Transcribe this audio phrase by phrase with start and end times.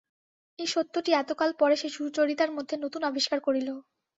[0.59, 3.69] এই সত্যটি এতকাল পরে সে সুচরিতার মধ্যে নূতন আবিষ্কার করিল।